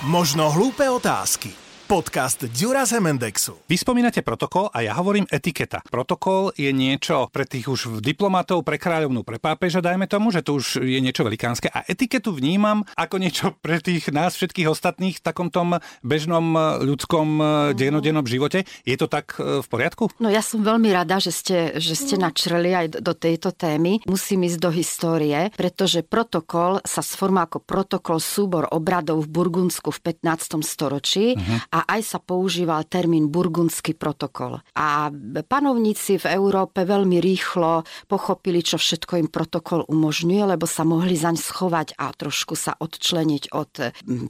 [0.00, 1.59] Možno hlúpe otázky.
[1.90, 3.66] Podcast Dura Zemendexu.
[3.66, 5.82] Vy spomínate protokol a ja hovorím etiketa.
[5.90, 10.54] Protokol je niečo pre tých už diplomatov, pre kráľovnú, pre pápeža, dajme tomu, že to
[10.54, 11.66] už je niečo velikánske.
[11.66, 17.42] A etiketu vnímam ako niečo pre tých nás všetkých ostatných v takom tom bežnom ľudskom
[17.74, 18.70] dennodennom živote.
[18.86, 20.14] Je to tak e, v poriadku?
[20.22, 23.98] No ja som veľmi rada, že ste, že ste načreli aj do tejto témy.
[24.06, 30.14] Musím ísť do histórie, pretože protokol sa sformá ako protokol súbor obradov v Burgundsku v
[30.14, 30.62] 15.
[30.62, 31.66] storočí uh-huh.
[31.74, 34.60] a a aj sa používal termín burgundský protokol.
[34.76, 35.08] A
[35.48, 41.40] panovníci v Európe veľmi rýchlo pochopili, čo všetko im protokol umožňuje, lebo sa mohli zaň
[41.40, 43.72] schovať a trošku sa odčleniť od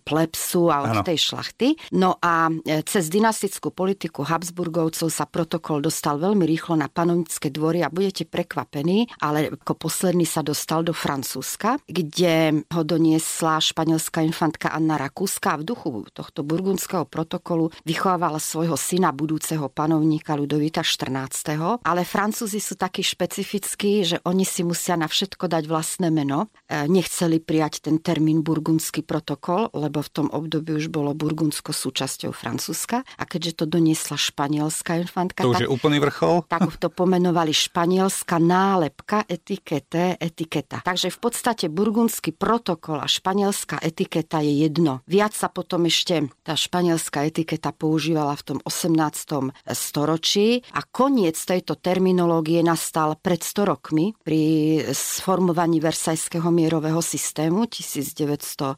[0.07, 1.03] plebsu a od ano.
[1.03, 1.75] tej šlachty.
[1.99, 7.83] No a e, cez dynastickú politiku Habsburgovcov sa protokol dostal veľmi rýchlo na panovnícke dvory
[7.83, 14.71] a budete prekvapení, ale ako posledný sa dostal do Francúzska, kde ho doniesla španielská infantka
[14.71, 20.85] Anna Rakúska a v duchu tohto burgundského protokolu protokolu vychovávala svojho syna, budúceho panovníka Ludovita
[20.85, 21.81] XIV.
[21.81, 26.53] Ale Francúzi sú takí špecifickí, že oni si musia na všetko dať vlastné meno.
[26.69, 32.37] E, nechceli prijať ten termín burgundský protokol, lebo v tom období už bolo Burgundsko súčasťou
[32.37, 33.09] Francúzska.
[33.17, 36.45] A keďže to doniesla španielská infantka, to už tak, je úplný vrchol.
[36.45, 40.85] Tak to pomenovali španielská nálepka, etikete, etiketa.
[40.85, 45.01] Takže v podstate burgundský protokol a španielská etiketa je jedno.
[45.09, 49.55] Viac sa potom ešte tá španielská etiketa používala v tom 18.
[49.71, 54.43] storočí a koniec tejto terminológie nastal pred 100 rokmi pri
[54.91, 58.75] sformovaní Versajského mierového systému 1918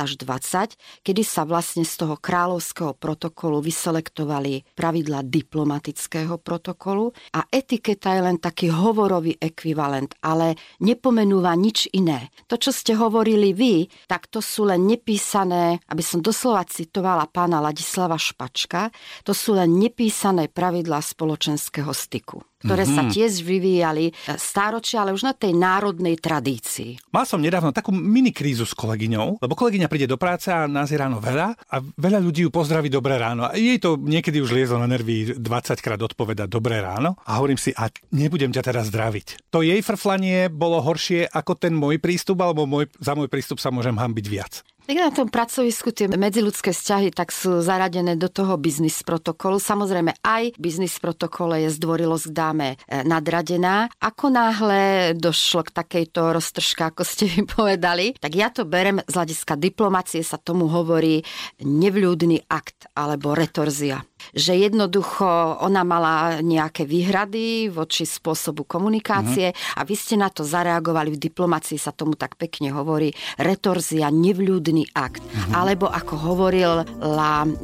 [0.00, 8.16] až 20, kedy sa vlastne z toho kráľovského protokolu vyselektovali pravidla diplomatického protokolu a etiketa
[8.16, 12.32] je len taký hovorový ekvivalent, ale nepomenúva nič iné.
[12.48, 17.64] To, čo ste hovorili vy, tak to sú len nepísané, aby som doslova citovala pána
[17.64, 18.92] Ladislava Špačka,
[19.24, 22.96] to sú len nepísané pravidlá spoločenského styku ktoré mm-hmm.
[22.96, 23.12] sa mhm.
[23.16, 27.00] tiež vyvíjali e, stáročia, ale už na tej národnej tradícii.
[27.08, 30.92] Mal som nedávno takú mini krízu s kolegyňou, lebo kolegyňa príde do práce a nás
[30.92, 33.48] je ráno veľa a veľa ľudí ju pozdraví dobré ráno.
[33.48, 35.40] A jej to niekedy už liezlo na nervy 20
[35.80, 39.48] krát odpoveda dobré ráno a hovorím si, a nebudem ťa teraz zdraviť.
[39.56, 43.72] To jej frflanie bolo horšie ako ten môj prístup, alebo môj, za môj prístup sa
[43.72, 44.60] môžem hambiť viac.
[44.90, 49.62] Tak na tom pracovisku tie medziludské vzťahy tak sú zaradené do toho biznis protokolu.
[49.62, 53.86] Samozrejme aj biznis protokole je zdvorilosť k dáme e, nadradená.
[54.02, 59.14] Ako náhle došlo k takejto roztržke, ako ste mi povedali, tak ja to berem z
[59.14, 61.22] hľadiska diplomácie sa tomu hovorí
[61.62, 69.78] nevľúdny akt alebo retorzia že jednoducho ona mala nejaké výhrady voči spôsobu komunikácie uh-huh.
[69.78, 71.14] a vy ste na to zareagovali.
[71.14, 75.22] V diplomácii sa tomu tak pekne hovorí retorzia, nevľúdny akt.
[75.22, 75.56] Uh-huh.
[75.56, 76.84] Alebo ako hovorila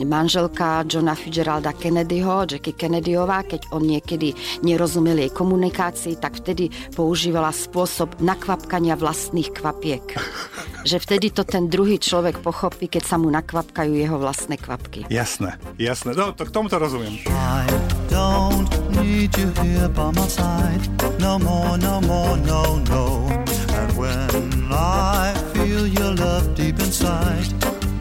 [0.03, 7.50] manželka Johna Fitzgeralda Kennedyho, Jackie Kennedyová, keď on niekedy nerozumel jej komunikácii, tak vtedy používala
[7.50, 10.05] spôsob nakvapkania vlastných kvapiek.
[10.87, 15.11] že vtedy to ten druhý človek pochopí, keď sa mu nakvapkajú jeho vlastné kvapky.
[15.11, 16.15] Jasné, jasné.
[16.15, 17.19] No, to k tomuto rozumiem.
[17.27, 17.67] I
[18.09, 18.71] don't
[19.03, 20.81] need you here by my side.
[21.19, 23.29] No more, no more, no, no.
[23.75, 27.51] And when I feel your love deep inside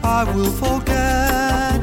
[0.02, 1.80] I will forget.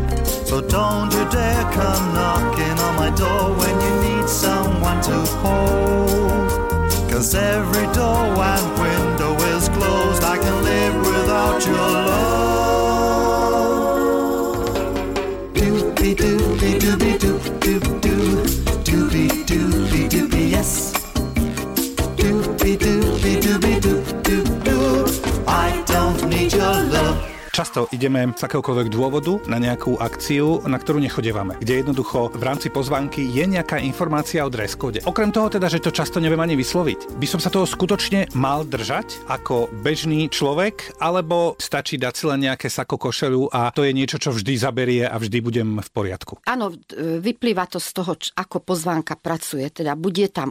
[0.48, 6.50] So don't you dare come knocking on my door When you need someone to hold.
[7.12, 10.24] Cause every door and window is closed.
[10.24, 12.53] I can live without your love
[16.16, 18.44] doobie doo, doobie doo, doobie doo,
[18.84, 20.33] doobie doo, doobie doo.
[27.54, 32.74] Často ideme z akéhokoľvek dôvodu na nejakú akciu, na ktorú nechodevame, kde jednoducho v rámci
[32.74, 34.74] pozvánky je nejaká informácia o dress.
[35.06, 37.14] Okrem toho teda, že to často neviem ani vysloviť.
[37.14, 42.42] By som sa toho skutočne mal držať ako bežný človek, alebo stačí dať si len
[42.42, 46.42] nejaké sako košelu a to je niečo, čo vždy zaberie a vždy budem v poriadku.
[46.50, 49.70] Áno, vyplýva to z toho, ako pozvánka pracuje.
[49.70, 50.50] Teda bude tam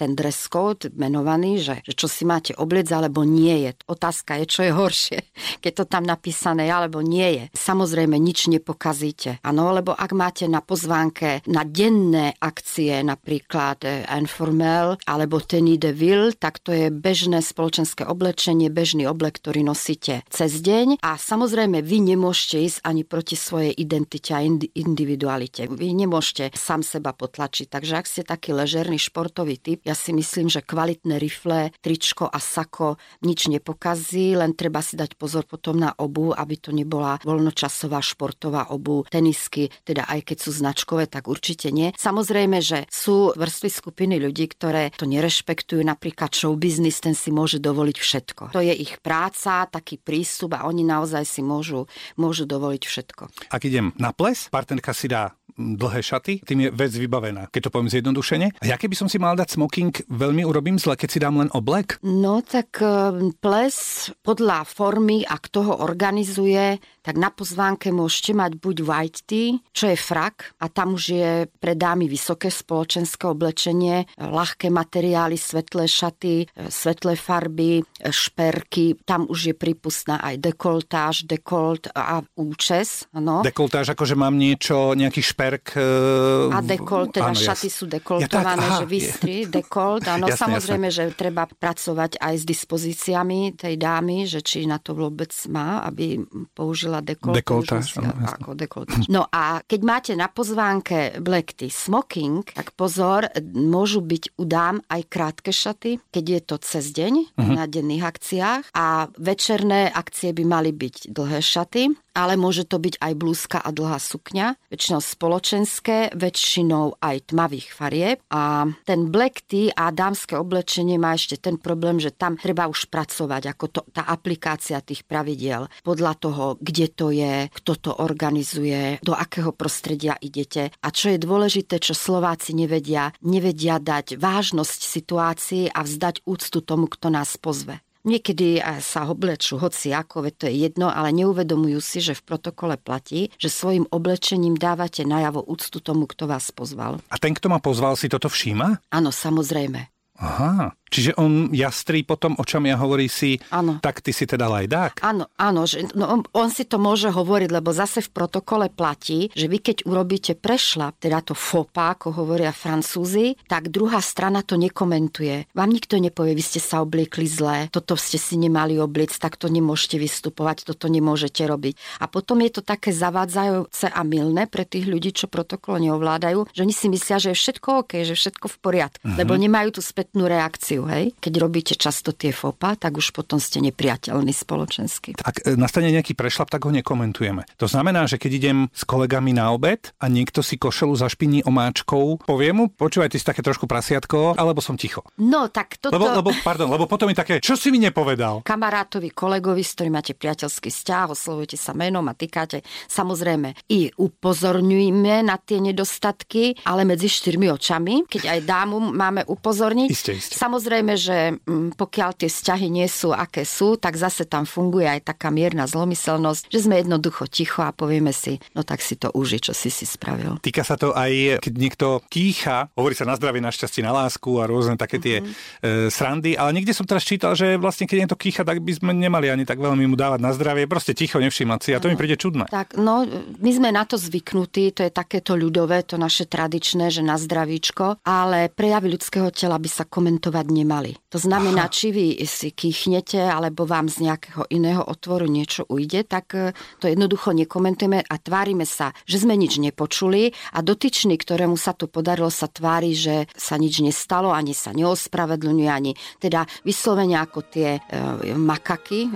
[0.00, 3.70] ten dress code menovaný, že, že čo si máte obliec, alebo nie je.
[3.84, 5.18] Otázka je, čo je horšie,
[5.68, 7.44] keď to tam napísané napísané alebo nie je.
[7.58, 9.42] Samozrejme nič nepokazíte.
[9.42, 15.90] Áno, lebo ak máte na pozvánke na denné akcie, napríklad eh, Informel alebo Tenny de
[15.90, 21.82] Ville, tak to je bežné spoločenské oblečenie, bežný oblek, ktorý nosíte cez deň a samozrejme
[21.82, 24.44] vy nemôžete ísť ani proti svojej identite a
[24.78, 25.66] individualite.
[25.66, 27.66] Vy nemôžete sám seba potlačiť.
[27.66, 32.38] Takže ak ste taký ležerný športový typ, ja si myslím, že kvalitné rifle, tričko a
[32.38, 32.94] sako
[33.26, 38.04] nič nepokazí, len treba si dať pozor potom na obu obu, aby to nebola voľnočasová
[38.04, 41.96] športová obu, tenisky, teda aj keď sú značkové, tak určite nie.
[41.96, 47.56] Samozrejme, že sú vrstvy skupiny ľudí, ktoré to nerešpektujú, napríklad show business, ten si môže
[47.56, 48.42] dovoliť všetko.
[48.52, 51.88] To je ich práca, taký prístup a oni naozaj si môžu,
[52.20, 53.22] môžu dovoliť všetko.
[53.48, 57.72] Ak idem na ples, partnerka si dá dlhé šaty, tým je vec vybavená, keď to
[57.74, 58.46] poviem zjednodušene.
[58.62, 61.50] A ja keby som si mal dať smoking, veľmi urobím zle, keď si dám len
[61.50, 61.98] oblek?
[62.06, 63.10] No tak eh,
[63.42, 69.58] ples podľa formy a kto ho organizuje, tak na pozvánke môžete mať buď white tea,
[69.74, 75.90] čo je frak a tam už je pre dámy vysoké spoločenské oblečenie, ľahké materiály, svetlé
[75.90, 83.10] šaty, eh, svetlé farby, šperky, tam už je prípustná aj dekoltáž, dekolt a účes.
[83.16, 83.42] No.
[83.42, 85.76] Dekoltáž, akože mám niečo, nejaký šper šperk.
[85.76, 90.04] E, a dekolt, teda áno, šaty sú dekoltované, ja tak, aha, že vystri, dekolt.
[90.04, 91.12] Áno, jasne, samozrejme, jasne.
[91.12, 96.20] že treba pracovať aj s dispozíciami tej dámy, že či na to vôbec má, aby
[96.52, 97.34] použila dekolt.
[97.34, 97.96] Dekoltáž.
[98.38, 99.08] Ako dekoltáž.
[99.08, 104.84] No a keď máte na pozvánke black tea smoking, tak pozor, môžu byť u dám
[104.92, 107.54] aj krátke šaty, keď je to cez deň uh-huh.
[107.56, 111.82] na denných akciách a večerné akcie by mali byť dlhé šaty
[112.18, 114.98] ale môže to byť aj blúzka a dlhá sukňa, väčšinou
[115.38, 118.18] spoločenské, väčšinou aj tmavých farieb.
[118.34, 122.90] A ten black tea a dámske oblečenie má ešte ten problém, že tam treba už
[122.90, 128.98] pracovať, ako to, tá aplikácia tých pravidiel, podľa toho, kde to je, kto to organizuje,
[128.98, 130.74] do akého prostredia idete.
[130.82, 136.90] A čo je dôležité, čo Slováci nevedia, nevedia dať vážnosť situácii a vzdať úctu tomu,
[136.90, 137.78] kto nás pozve.
[138.08, 143.28] Niekedy sa oblečú hoci ako, to je jedno, ale neuvedomujú si, že v protokole platí,
[143.36, 147.04] že svojim oblečením dávate najavo úctu tomu, kto vás pozval.
[147.12, 148.88] A ten, kto ma pozval, si toto všíma?
[148.88, 149.92] Áno, samozrejme.
[150.18, 150.74] Aha.
[150.88, 153.76] Čiže on jastrí potom očami a hovorí si, ano.
[153.84, 155.04] tak ty si teda lajdák?
[155.04, 159.28] Áno, áno, že, no, on, on si to môže hovoriť, lebo zase v protokole platí,
[159.36, 164.56] že vy keď urobíte prešlap, teda to fopa, ako hovoria francúzi, tak druhá strana to
[164.56, 165.52] nekomentuje.
[165.52, 169.52] Vám nikto nepovie, vy ste sa obliekli zle, toto ste si nemali obliec, tak to
[169.52, 172.00] nemôžete vystupovať, toto nemôžete robiť.
[172.00, 176.64] A potom je to také zavádzajúce a milné pre tých ľudí, čo protokol neovládajú, že
[176.64, 179.20] oni si myslia, že je všetko OK, že všetko v poriadku, uh-huh.
[179.20, 181.12] lebo nemajú tú spätnú reakciu hej?
[181.20, 185.20] Keď robíte často tie fopa, tak už potom ste nepriateľní spoločensky.
[185.20, 187.44] Ak e, nastane nejaký prešlap, tak ho nekomentujeme.
[187.60, 192.24] To znamená, že keď idem s kolegami na obed a niekto si košelu zašpiní omáčkou,
[192.24, 195.04] poviem mu, počúvaj, ty si také trošku prasiatko, alebo som ticho.
[195.20, 195.92] No, tak toto...
[195.92, 198.40] Lebo, lebo, pardon, lebo potom je také, čo si mi nepovedal?
[198.48, 202.64] Kamarátovi, kolegovi, s ktorým máte priateľský vzťah, oslovujete sa menom a týkate.
[202.88, 209.97] Samozrejme, i upozorňujeme na tie nedostatky, ale medzi štyrmi očami, keď aj dámu máme upozorniť.
[209.98, 210.34] Isté, isté.
[210.38, 215.10] Samozrejme, že mm, pokiaľ tie vzťahy nie sú, aké sú, tak zase tam funguje aj
[215.10, 219.42] taká mierna zlomyselnosť, že sme jednoducho ticho a povieme si, no tak si to uži,
[219.42, 220.38] čo si si spravil.
[220.38, 224.30] Týka sa to aj, keď niekto kýcha, hovorí sa na zdravie, na šťastie, na lásku
[224.38, 225.90] a rôzne také tie mm-hmm.
[225.90, 228.94] e, srandy, ale niekde som teraz čítal, že vlastne keď niekto kýcha, tak by sme
[228.94, 231.98] nemali ani tak veľmi mu dávať na zdravie, proste ticho, nevšímať si a to mi
[231.98, 232.46] príde čudné.
[232.46, 233.02] Tak, no,
[233.42, 237.98] my sme na to zvyknutí, to je takéto ľudové, to naše tradičné, že na zdravíčko,
[238.06, 240.92] ale prejavy ľudského tela by sa komentovať nemali.
[241.10, 241.74] To znamená, Aha.
[241.74, 246.86] či vy si kýchnete, alebo vám z nejakého iného otvoru niečo ujde, tak e, to
[246.86, 252.28] jednoducho nekomentujeme a tvárime sa, že sme nič nepočuli a dotyčný, ktorému sa to podarilo,
[252.28, 258.36] sa tvári, že sa nič nestalo, ani sa neospravedlňuje, ani teda vyslovene ako tie e,
[258.36, 259.10] makaky, e,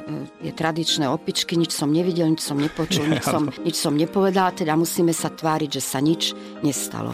[0.49, 4.73] je tradičné opičky, nič som nevidel, nič som nepočul, nič som, nič som nepovedal, teda
[4.75, 6.32] musíme sa tváriť, že sa nič
[6.64, 7.12] nestalo.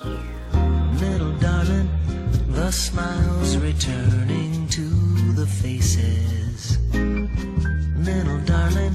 [2.70, 4.82] Smiles returning to
[5.32, 6.78] the faces.
[7.96, 8.94] Little darling,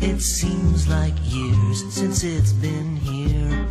[0.00, 3.66] it seems like years since it's been here.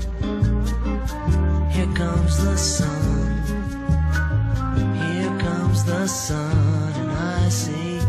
[1.71, 3.43] Here comes the sun,
[5.07, 7.99] here comes the sun, and I say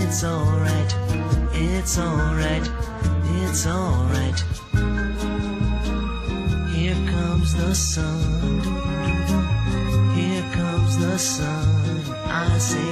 [0.00, 0.94] it's alright,
[1.52, 2.66] it's alright,
[3.42, 4.40] it's alright.
[6.74, 8.51] Here comes the sun
[11.22, 12.02] sun.
[12.26, 12.90] I say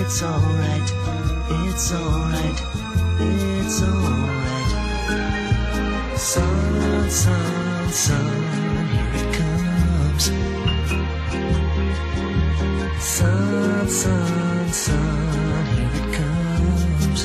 [0.00, 0.90] it's alright,
[1.62, 2.58] it's alright,
[3.20, 4.70] it's alright.
[6.16, 8.30] Sun, sun, sun,
[8.92, 10.24] here it comes.
[13.04, 17.20] Sun, sun, sun, here it comes.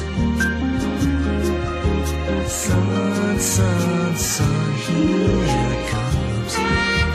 [2.52, 5.59] Sun, sun, sun, here.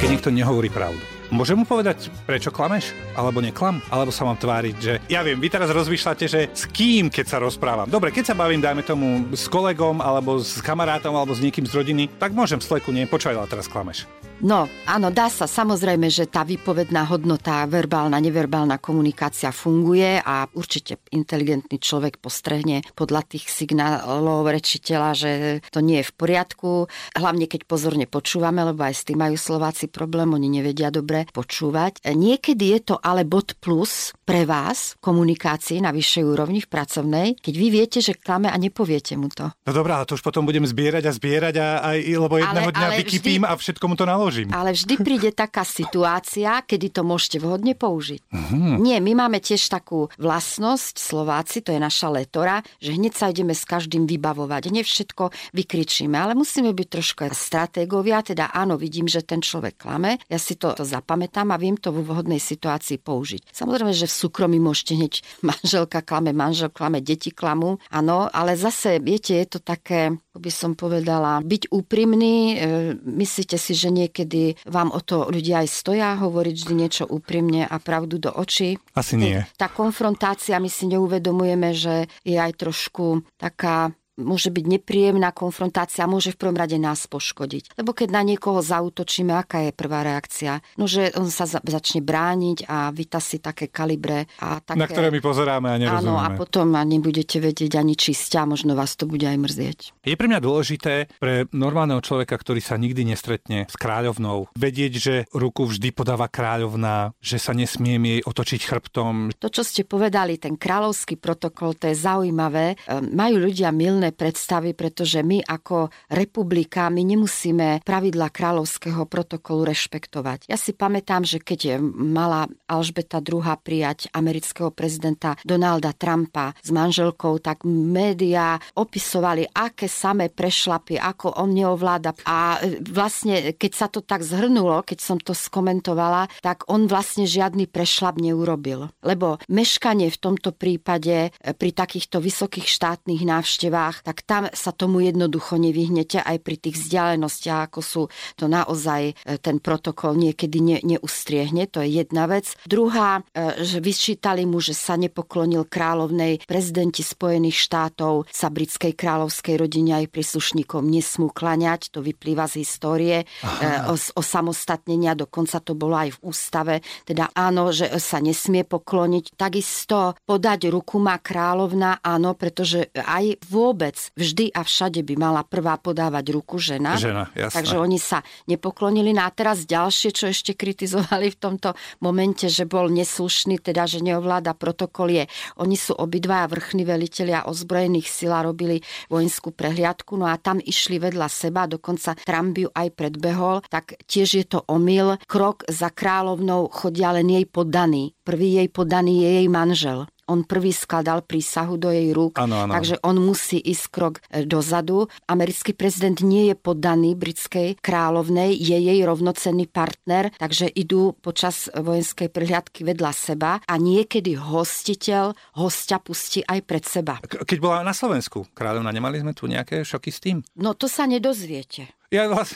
[0.05, 1.01] Keď niekto nehovorí pravdu.
[1.33, 2.93] Môžem mu povedať, prečo klameš?
[3.17, 3.81] Alebo neklam?
[3.89, 7.41] Alebo sa mám tváriť, že ja viem, vy teraz rozmýšľate, že s kým, keď sa
[7.41, 7.89] rozprávam.
[7.89, 11.73] Dobre, keď sa bavím, dajme tomu, s kolegom, alebo s kamarátom, alebo s niekým z
[11.73, 14.05] rodiny, tak môžem sleku, nie, počúvaj, ale teraz klameš.
[14.43, 15.47] No, áno, dá sa.
[15.47, 23.25] Samozrejme, že tá výpovedná hodnota, verbálna, neverbálna komunikácia funguje a určite inteligentný človek postrehne podľa
[23.31, 25.31] tých signálov rečiteľa, že
[25.71, 26.91] to nie je v poriadku.
[27.17, 32.03] Hlavne, keď pozorne počúvame, lebo aj s tým majú Slováci problém, oni nevedia dobre počúvať.
[32.05, 37.55] Niekedy je to ale bod plus pre vás komunikácii na vyššej úrovni v pracovnej, keď
[37.55, 39.49] vy viete, že klame a nepoviete mu to.
[39.65, 42.77] No dobrá, ale to už potom budem zbierať a zbierať a aj, lebo jedného ale,
[42.77, 43.49] dňa ale vykypím vždy...
[43.49, 44.49] a všetko mu to naložím naložím.
[44.51, 48.21] Ale vždy príde taká situácia, kedy to môžete vhodne použiť.
[48.31, 48.75] Mm-hmm.
[48.83, 53.55] Nie, my máme tiež takú vlastnosť, Slováci, to je naša letora, že hneď sa ideme
[53.55, 54.75] s každým vybavovať.
[54.75, 60.19] Nie všetko vykričíme, ale musíme byť trošku stratégovia, teda áno, vidím, že ten človek klame,
[60.27, 63.55] ja si to, to zapamätám a viem to v vhodnej situácii použiť.
[63.55, 65.15] Samozrejme, že v súkromí môžete hneď
[65.51, 70.75] manželka klame, manžel klame, deti klamú, áno, ale zase, viete, je to také, by som
[70.75, 76.15] povedala, byť úprimný, e, myslíte si, že nie niekedy vám o to ľudia aj stoja
[76.15, 78.79] hovoriť vždy niečo úprimne a pravdu do očí?
[78.95, 79.43] Asi nie.
[79.59, 86.35] Tá konfrontácia, my si neuvedomujeme, že je aj trošku taká môže byť nepríjemná konfrontácia, môže
[86.35, 87.79] v prvom rade nás poškodiť.
[87.79, 90.63] Lebo keď na niekoho zautočíme, aká je prvá reakcia?
[90.79, 94.27] No, že on sa za- začne brániť a vyta si také kalibre.
[94.43, 94.79] A také...
[94.79, 96.11] Na ktoré my pozeráme a nerozumieme.
[96.11, 99.79] Áno, a potom nebudete vedieť ani čistia, možno vás to bude aj mrzieť.
[100.07, 105.15] Je pre mňa dôležité pre normálneho človeka, ktorý sa nikdy nestretne s kráľovnou, vedieť, že
[105.33, 109.33] ruku vždy podáva kráľovná, že sa nesmie jej otočiť chrbtom.
[109.41, 112.77] To, čo ste povedali, ten kráľovský protokol, to je zaujímavé.
[112.85, 119.65] Ehm, majú ľudia milné iné predstavy, pretože my ako republika, my nemusíme pravidla kráľovského protokolu
[119.73, 120.53] rešpektovať.
[120.53, 127.41] Ja si pamätám, že keď mala Alžbeta II prijať amerického prezidenta Donalda Trumpa s manželkou,
[127.41, 132.13] tak médiá opisovali, aké samé prešlapy, ako on neovláda.
[132.29, 137.73] A vlastne, keď sa to tak zhrnulo, keď som to skomentovala, tak on vlastne žiadny
[137.73, 138.93] prešlap neurobil.
[139.01, 145.05] Lebo meškanie v tomto prípade pri takýchto vysokých štátnych návštevách horách, tak tam sa tomu
[145.05, 148.03] jednoducho nevyhnete aj pri tých vzdialenostiach, ako sú
[148.35, 152.51] to naozaj e, ten protokol niekedy ne, neustriehne, to je jedna vec.
[152.67, 159.55] Druhá, e, že vyčítali mu, že sa nepoklonil kráľovnej prezidenti Spojených štátov, sa britskej kráľovskej
[159.61, 163.91] rodine aj príslušníkom nesmú klaňať, to vyplýva z histórie Aha.
[163.91, 166.75] E, o, samostatnenia, dokonca to bolo aj v ústave,
[167.05, 169.37] teda áno, že sa nesmie pokloniť.
[169.37, 175.45] Takisto podať ruku má kráľovna, áno, pretože aj vôbec vôbec vždy a všade by mala
[175.45, 176.97] prvá podávať ruku žena.
[176.97, 177.53] Žena, jasné.
[177.61, 179.13] Takže oni sa nepoklonili.
[179.13, 184.01] No a teraz ďalšie, čo ešte kritizovali v tomto momente, že bol neslušný, teda že
[184.01, 185.25] neovláda protokol je,
[185.61, 188.81] oni sú obidvaja vrchní veliteľia ozbrojených sil a robili
[189.13, 194.45] vojenskú prehliadku, no a tam išli vedľa seba, dokonca Trump aj predbehol, tak tiež je
[194.47, 195.19] to omyl.
[195.29, 198.15] Krok za kráľovnou chodia len jej podaný.
[198.23, 202.73] Prvý jej podaný je jej manžel on prvý skladal prísahu do jej rúk, ano, ano.
[202.73, 205.07] takže on musí ísť krok e, dozadu.
[205.29, 212.29] Americký prezident nie je poddaný britskej kráľovnej, je jej rovnocenný partner, takže idú počas vojenskej
[212.33, 217.21] prihliadky vedľa seba a niekedy hostiteľ hostia pustí aj pred seba.
[217.25, 220.37] Keď bola na Slovensku kráľovna, nemali sme tu nejaké šoky s tým?
[220.57, 221.93] No to sa nedozviete.
[222.13, 222.55] Ja vás...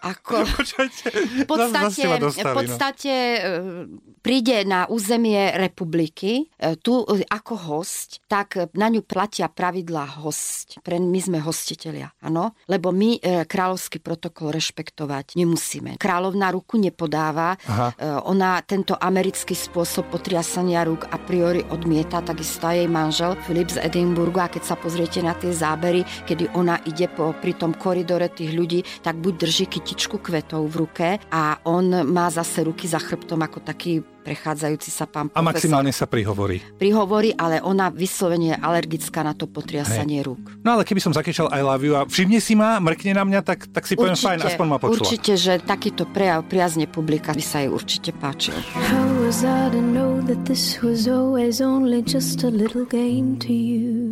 [0.00, 0.44] Ako,
[1.44, 4.00] v podstate, dostali, v podstate no.
[4.24, 10.80] príde na územie republiky, e, tu e, ako host, tak na ňu platia pravidla host.
[10.80, 12.56] Pre my sme hostitelia, áno?
[12.64, 16.00] Lebo my kráľovský protokol rešpektovať nemusíme.
[16.00, 17.92] Kráľovná ruku nepodáva, Aha.
[18.24, 24.40] ona tento americký spôsob potriasania rúk a priori odmieta, takisto jej manžel Filip z Edinburgu
[24.40, 28.52] a keď sa pozriete na tie zábery, kedy ona ide po, pri tom koridore tých
[28.54, 33.02] ľudí, tak buď drží kytičku kytičku kvetov v ruke a on má zase ruky za
[33.02, 35.42] chrbtom ako taký prechádzajúci sa pán profesor.
[35.42, 36.62] A maximálne sa prihovorí.
[36.78, 40.26] Prihovorí, ale ona vyslovene je alergická na to potriasanie Hej.
[40.30, 40.44] rúk.
[40.62, 43.40] No ale keby som zakýčal I love you a všimne si ma, mrkne na mňa,
[43.42, 45.02] tak, tak si poviem určite, fajn, aspoň ma počula.
[45.08, 48.54] Určite, že takýto prejav priazne publika by sa jej určite páčil.
[48.78, 53.50] How was I to know that this was always only just a little game to
[53.50, 54.09] you?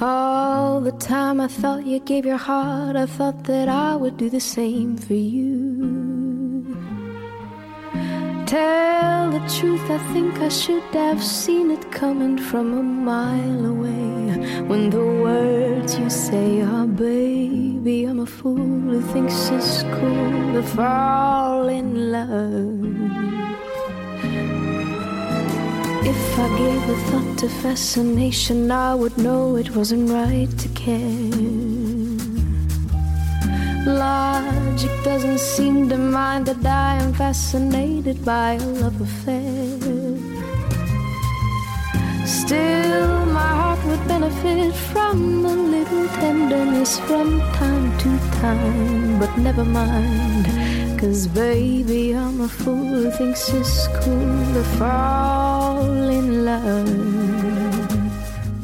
[0.00, 4.28] All the time I thought you gave your heart, I thought that I would do
[4.28, 6.76] the same for you.
[8.44, 14.62] Tell the truth, I think I should have seen it coming from a mile away.
[14.66, 20.62] When the words you say are, baby, I'm a fool who thinks it's cool to
[20.74, 23.43] fall in love.
[26.06, 31.64] If I gave a thought to fascination, I would know it wasn't right to care.
[33.86, 39.78] Logic doesn't seem to mind that I am fascinated by a love affair.
[42.26, 49.64] Still, my heart would benefit from a little tenderness from time to time, but never
[49.64, 50.44] mind.
[51.00, 55.93] Cause baby, I'm a fool who thinks it's cool to fall
[56.24, 56.92] in love.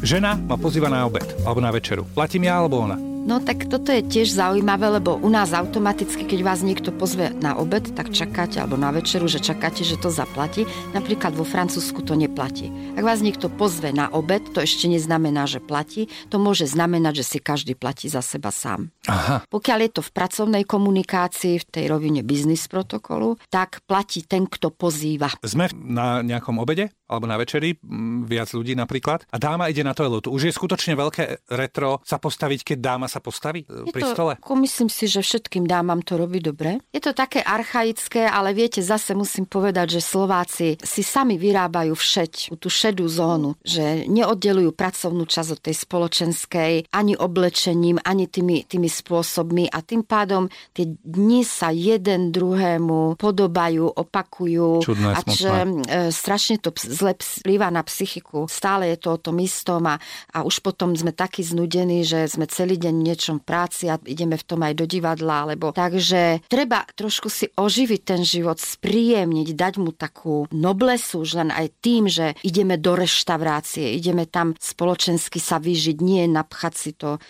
[0.00, 2.08] Žena ma pozýva na obed alebo na večeru.
[2.16, 3.09] Platím ja alebo ona?
[3.20, 7.52] No tak toto je tiež zaujímavé, lebo u nás automaticky, keď vás niekto pozve na
[7.52, 10.64] obed, tak čakáte, alebo na večeru, že čakáte, že to zaplatí.
[10.96, 12.72] Napríklad vo Francúzsku to neplatí.
[12.96, 16.08] Ak vás niekto pozve na obed, to ešte neznamená, že platí.
[16.32, 18.88] To môže znamenať, že si každý platí za seba sám.
[19.04, 19.44] Aha.
[19.52, 24.72] Pokiaľ je to v pracovnej komunikácii, v tej rovine biznis protokolu, tak platí ten, kto
[24.72, 25.28] pozýva.
[25.44, 27.74] Sme na nejakom obede alebo na večeri,
[28.22, 30.30] viac ľudí napríklad, a dáma ide na toaletu.
[30.30, 34.14] Už je skutočne veľké retro sa postaviť, keď dáma sa postaví e, Je pri to,
[34.14, 34.32] stole?
[34.60, 36.78] Myslím si, že všetkým dámam to robí dobre.
[36.94, 42.54] Je to také archaické, ale viete, zase musím povedať, že Slováci si sami vyrábajú všeť,
[42.60, 48.86] tú šedú zónu, že neoddelujú pracovnú časť od tej spoločenskej, ani oblečením, ani tými, tými
[48.86, 54.84] spôsobmi a tým pádom tie dni sa jeden druhému podobajú, opakujú.
[54.84, 55.68] Čudné, a že e,
[56.12, 58.44] strašne to zle vplýva na psychiku.
[58.46, 59.96] Stále je to o tom istom a,
[60.36, 64.36] a už potom sme takí znudení, že sme celý deň v niečom práci a ideme
[64.36, 69.74] v tom aj do divadla, alebo takže treba trošku si oživiť ten život, spríjemniť, dať
[69.80, 75.56] mu takú noblesu, už len aj tým, že ideme do reštaurácie, ideme tam spoločensky sa
[75.56, 77.20] vyžiť, nie napchať si to e,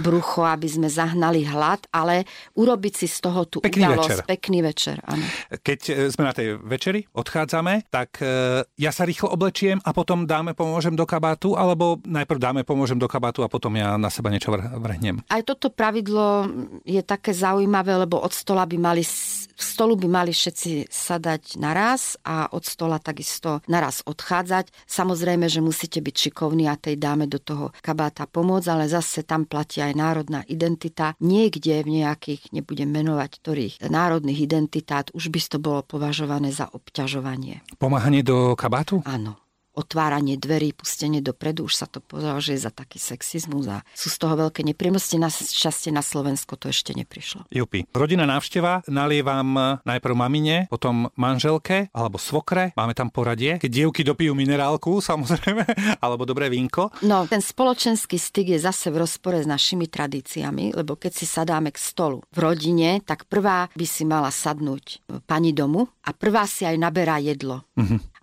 [0.00, 2.24] brucho, aby sme zahnali hlad, ale
[2.56, 4.08] urobiť si z toho tú Pekný udalosť.
[4.08, 4.18] večer.
[4.24, 5.24] Pekný večer, áno.
[5.52, 10.24] Keď e, sme na tej večeri, odchádzame, tak e, ja sa rýchlo oblečiem a potom
[10.24, 14.32] dáme pomôžem do kabátu, alebo najprv dáme pomôžem do kabátu a potom ja na seba
[14.32, 14.78] niečo vr-
[15.26, 16.46] Aj toto pravidlo
[16.86, 22.14] je také zaujímavé, lebo od stola by mali, s- stolu by mali všetci sadať naraz
[22.22, 24.70] a od stola takisto naraz odchádzať.
[24.86, 29.48] Samozrejme, že musíte byť šikovní a tej dáme do toho kabáta pomôcť, ale zase tam
[29.48, 31.18] platí aj národná identita.
[31.18, 37.64] Niekde v nejakých, nebudem menovať ktorých národných identitát, už by to bolo považované za obťažovanie.
[37.80, 39.00] Pomáhanie do kabátu?
[39.08, 39.47] Áno.
[39.78, 44.34] Otváranie dverí, pustenie dopredu, už sa to považuje za taký sexizmus a sú z toho
[44.34, 45.14] veľké nepríjemnosti.
[45.22, 47.46] Na šťastie na Slovensko to ešte neprišlo.
[47.54, 47.86] Jupi.
[47.94, 53.62] Rodina návšteva, nalievam najprv mamine, potom manželke alebo svokre, máme tam poradie.
[53.62, 55.62] Keď dievky dopijú minerálku, samozrejme,
[56.02, 56.90] alebo dobré vínko.
[57.06, 61.70] No, ten spoločenský styk je zase v rozpore s našimi tradíciami, lebo keď si sadáme
[61.70, 66.66] k stolu v rodine, tak prvá by si mala sadnúť pani domu a prvá si
[66.66, 67.62] aj naberá jedlo.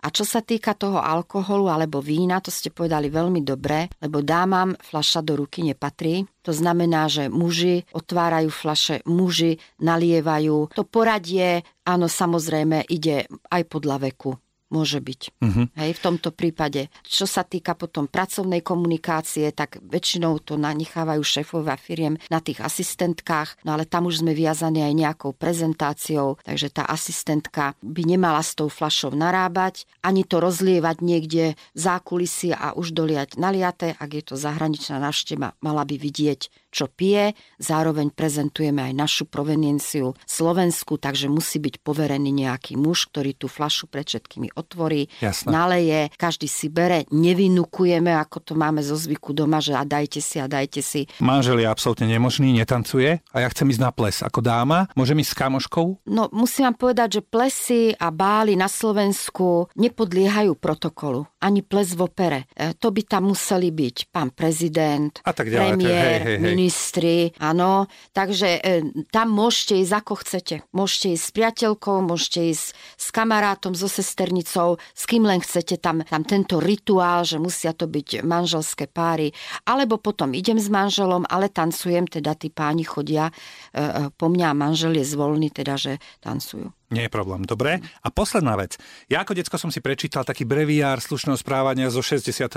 [0.06, 4.78] A čo sa týka toho alkoholu alebo vína, to ste povedali veľmi dobre, lebo dámam
[4.78, 6.22] fľaša do ruky nepatrí.
[6.46, 10.70] To znamená, že muži otvárajú fľaše, muži nalievajú.
[10.78, 14.38] To poradie, áno, samozrejme, ide aj podľa veku.
[14.66, 15.20] Môže byť.
[15.38, 15.62] Mhm.
[15.78, 16.90] Hej, v tomto prípade.
[17.06, 23.62] Čo sa týka potom pracovnej komunikácie, tak väčšinou to nanechávajú šéfovia firiem na tých asistentkách,
[23.62, 28.58] no ale tam už sme viazaní aj nejakou prezentáciou, takže tá asistentka by nemala s
[28.58, 34.22] tou flašou narábať, ani to rozlievať niekde v zákulisí a už doliať naliaté, ak je
[34.26, 41.32] to zahraničná návšteva, mala by vidieť, čo pije, zároveň prezentujeme aj našu provenienciu Slovensku, takže
[41.32, 45.48] musí byť poverený nejaký muž, ktorý tú flašu pred všetkými otvorí, Jasné.
[45.48, 50.36] naleje, každý si bere, nevynukujeme, ako to máme zo zvyku doma, že a dajte si
[50.36, 51.08] a dajte si.
[51.18, 54.90] Manžel je absolútne nemožný, netancuje a ja chcem ísť na ples ako dáma.
[54.92, 55.86] Môžem ísť s kamoškou?
[56.10, 61.24] No musím vám povedať, že plesy a bály na Slovensku nepodliehajú protokolu.
[61.38, 62.50] Ani ples v opere.
[62.52, 66.36] E, to by tam museli byť pán prezident, A tak ďalej, je- premiér, hej, hej,
[66.42, 66.54] hej.
[66.66, 67.86] Ministri, áno.
[68.10, 68.82] Takže e,
[69.14, 70.54] tam môžete ísť ako chcete.
[70.74, 75.78] Môžete ísť s priateľkou, môžete ísť s kamarátom, so sesternicou, s kým len chcete.
[75.78, 79.30] Tam, tam tento rituál, že musia to byť manželské páry.
[79.62, 83.32] Alebo potom idem s manželom, ale tancujem, teda tí páni chodia e,
[83.78, 86.74] e, po mňa a manžel je zvolný, teda že tancujú.
[86.86, 87.82] Nie je problém, dobre.
[88.06, 88.78] A posledná vec.
[89.10, 92.54] Ja ako decko som si prečítal taký breviár slušného správania zo 64.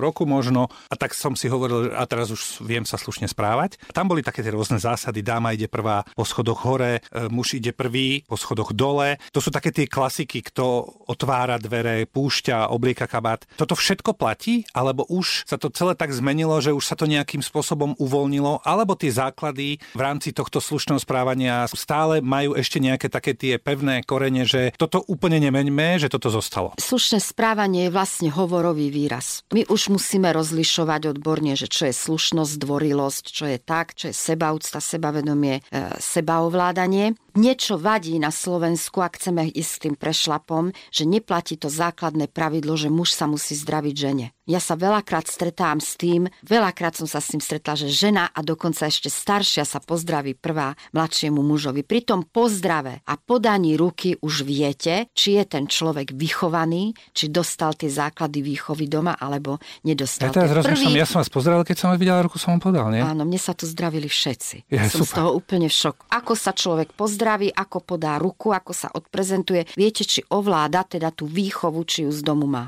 [0.00, 3.76] roku možno a tak som si hovoril, a teraz už viem sa slušne správať.
[3.92, 5.20] Tam boli také tie rôzne zásady.
[5.20, 9.20] Dáma ide prvá po schodoch hore, e, muž ide prvý po schodoch dole.
[9.36, 13.44] To sú také tie klasiky, kto otvára dvere, púšťa, oblieka kabát.
[13.60, 14.64] Toto všetko platí?
[14.72, 18.64] Alebo už sa to celé tak zmenilo, že už sa to nejakým spôsobom uvoľnilo?
[18.64, 23.58] Alebo tie základy v rámci tohto slušného správania stále majú ešte nejaké také tie tie
[23.58, 26.78] pevné korene, že toto úplne nemeňme, že toto zostalo.
[26.78, 29.42] Slušné správanie je vlastne hovorový výraz.
[29.50, 34.14] My už musíme rozlišovať odborne, že čo je slušnosť, dvorilosť, čo je tak, čo je
[34.14, 37.18] sebaúcta, sebavedomie, e, sebaovládanie.
[37.38, 42.74] Niečo vadí na Slovensku, ak chceme ísť s tým prešlapom, že neplatí to základné pravidlo,
[42.74, 44.26] že muž sa musí zdraviť žene.
[44.50, 48.42] Ja sa veľakrát stretám s tým, veľakrát som sa s tým stretla, že žena a
[48.42, 51.86] dokonca ešte staršia sa pozdraví prvá mladšiemu mužovi.
[51.86, 57.78] Pri tom pozdrave a podaní ruky už viete, či je ten človek vychovaný, či dostal
[57.78, 60.34] tie základy výchovy doma, alebo nedostal.
[60.34, 62.90] Ja teraz rozmýšľam, ja som vás pozdravil, keď som vás videla ruku, som vám podal,
[62.90, 63.06] nie?
[63.06, 64.66] Áno, mne sa tu zdravili všetci.
[64.66, 65.14] Je, som super.
[65.14, 66.02] z toho úplne v šoku.
[66.10, 67.19] Ako sa človek pozdraví,
[67.52, 69.68] ako podá ruku, ako sa odprezentuje.
[69.76, 72.64] Viete, či ovláda teda tú výchovu, či ju z domu má.